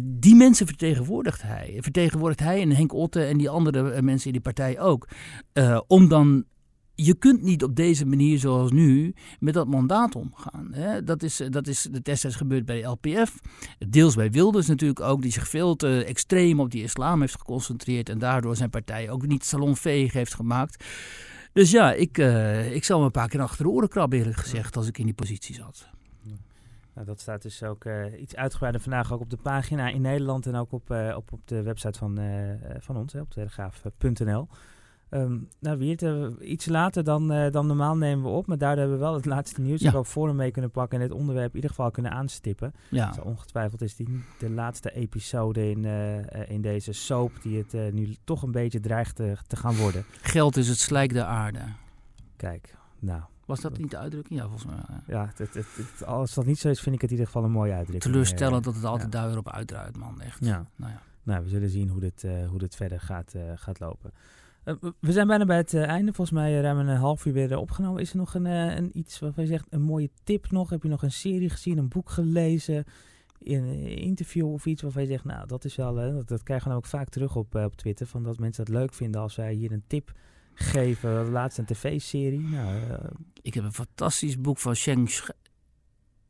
[0.00, 1.78] Die mensen vertegenwoordigt hij.
[1.80, 5.08] Vertegenwoordigt hij en Henk Otte en die andere mensen in die partij ook.
[5.86, 6.44] om dan
[7.00, 10.68] je kunt niet op deze manier zoals nu met dat mandaat omgaan.
[10.72, 11.04] Hè?
[11.04, 13.38] Dat, is, dat is de destijds gebeurd bij de LPF.
[13.88, 18.08] Deels bij Wilders natuurlijk ook, die zich veel te extreem op die islam heeft geconcentreerd.
[18.08, 20.84] En daardoor zijn partij ook niet salonveeg heeft gemaakt.
[21.52, 24.38] Dus ja, ik, uh, ik zou me een paar keer achter de oren krabben eerlijk
[24.38, 25.88] gezegd als ik in die positie zat.
[26.94, 30.46] Nou, dat staat dus ook uh, iets uitgebreider vandaag ook op de pagina in Nederland
[30.46, 32.18] en ook op, uh, op, op de website van,
[32.78, 34.48] van ons, hè, op telegraaf.nl.
[35.10, 38.46] Ehm, nou, Wiert, uh, iets later dan, uh, dan normaal nemen we op.
[38.46, 39.92] Maar daardoor hebben we wel het laatste nieuws Ja.
[39.92, 40.98] ook voor hem mee kunnen pakken.
[40.98, 42.72] En het onderwerp in ieder geval kunnen aanstippen.
[42.90, 47.74] Ja, ongetwijfeld is die de laatste episode in, eh, eh, in deze soap die het
[47.74, 50.04] eh, nu toch een beetje dreigt te, te gaan worden.
[50.20, 51.58] geld is het slijk der aarde.
[52.36, 54.38] Kijk, nou Was dat niet de uitdrukking?
[54.40, 54.78] Ja, volgens mij.
[55.06, 55.26] ja.
[55.36, 57.54] het, het, het- als dat niet zo is, vind ik het in ieder geval een
[57.54, 58.02] mooie uitdrukking.
[58.12, 59.28] Teleurstellend Eh, dat het altijd ja.
[59.28, 60.20] weer op uitdraait, man.
[60.20, 60.44] Echt.
[60.44, 60.66] Ja.
[60.76, 61.00] Nou ja.
[61.22, 64.12] Nou, we zullen zien hoe dit, eh, hoe dit verder gaat, eh, gaat lopen.
[64.68, 66.12] Eh, we- zijn bijna bij het eh, einde.
[66.12, 68.00] Volgens mij eh, ruim een half uur weer opgenomen.
[68.02, 70.70] Is er nog een, een iets waarvan je zegt, een mooie tip nog?
[70.70, 72.84] Heb je nog een serie gezien, een boek gelezen,
[73.38, 76.74] een interview of iets waarvan je zegt, nou, dat is wel, dat, dat krijgen we
[76.74, 79.52] dan ook vaak terug op, op Twitter, van dat mensen het leuk vinden als wij
[79.52, 80.12] hier een tip
[80.54, 81.30] geven.
[81.30, 82.40] Laatst een tv-serie.
[82.40, 82.80] Nou,
[83.42, 85.28] Ik heb een fantastisch boek van Sheng Sch-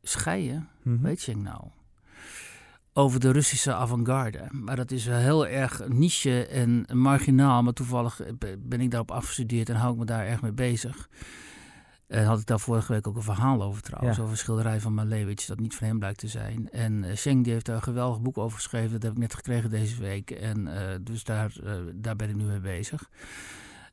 [0.01, 0.67] Scheijen.
[0.83, 1.01] mhm.
[1.03, 1.63] Weet Sheng nou?
[2.93, 4.47] Over de Russische avant-garde.
[4.51, 7.63] Maar dat is wel heel erg niche en marginaal.
[7.63, 8.21] Maar toevallig
[8.59, 11.09] ben ik daarop afgestudeerd en hou ik me daar erg mee bezig.
[12.09, 14.15] En had ik daar vorige week ook een verhaal over trouwens.
[14.15, 14.21] Ja.
[14.21, 16.69] Over een schilderij van Malevich, dat niet van hem blijkt te zijn.
[16.71, 18.91] En eh, Sheng die heeft daar een geweldig boek over geschreven.
[18.91, 20.31] Dat heb ik net gekregen deze week.
[20.31, 23.09] En eh, dus daar, eh, daar ben ik nu mee bezig.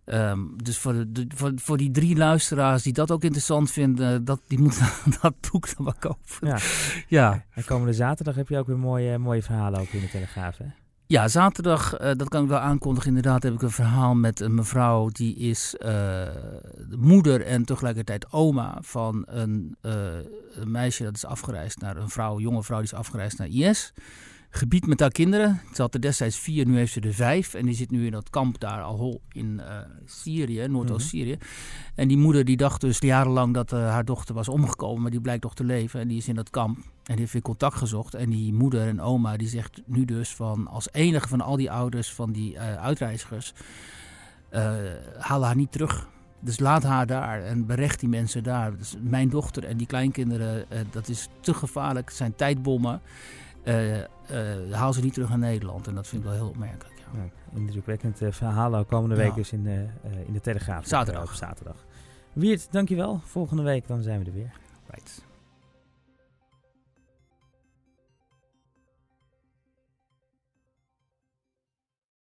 [0.07, 4.41] Ehm, dus voor, de, voor, voor die drie luisteraars die dat ook interessant vinden, dat,
[4.47, 4.87] die moeten
[5.21, 6.49] dat boek dan maar kopen.
[6.49, 6.59] Ja.
[7.09, 10.59] Ja, En komende zaterdag heb je ook weer mooie, mooie verhalen ook in de Telegraaf,
[10.59, 10.67] hè?
[11.09, 13.09] Ja, zaterdag, eh, dat kan ik wel aankondigen.
[13.09, 15.89] Inderdaad heb ik een verhaal met een mevrouw die is eh,
[16.89, 19.93] de moeder en tegelijkertijd oma van een, eh,
[20.53, 23.49] een meisje dat is afgereisd naar een vrouw, een jonge vrouw die is afgereisd naar
[23.49, 23.93] IS.
[24.51, 25.61] Gebied met haar kinderen.
[25.75, 27.55] Ze had er destijds vier, nu heeft ze er vijf.
[27.55, 31.39] En die zit nu in dat kamp daar al in eh, Syrië, Noordoost-Syrië.
[31.95, 35.21] En die moeder die dacht dus jarenlang dat eh, haar dochter was omgekomen, maar die
[35.21, 36.01] blijkt toch te leven.
[36.01, 38.15] En die is in dat kamp en die heeft weer contact gezocht.
[38.15, 41.71] En die moeder en oma die zegt nu dus van als enige van al die
[41.71, 43.53] ouders van die eh, uitreizigers,
[45.19, 46.09] haal haar niet terug.
[46.41, 48.77] Dus laat haar daar en berecht die mensen daar.
[48.77, 52.09] Dus mijn dochter en die kleinkinderen, dat is te gevaarlijk.
[52.09, 53.01] Het zijn tijdbommen.
[53.67, 55.87] Eh, eh, haal ze niet terug naar Nederland.
[55.87, 56.95] En dat vind ik wel heel opmerkelijk.
[56.99, 57.21] Ja.
[57.21, 59.87] Ja, indrukwekkend eh, verhaal komende week dus in de,
[60.27, 60.87] in de Telegraaf.
[60.87, 61.23] Zaterdag.
[61.23, 61.85] Op zaterdag.
[62.33, 63.21] Wiert, dankjewel.
[63.25, 64.53] Volgende week dan zijn we er weer.
[64.87, 65.26] Right.